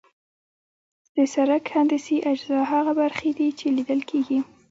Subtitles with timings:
[1.15, 4.39] د سرک هندسي اجزا هغه برخې دي چې لیدل کیږي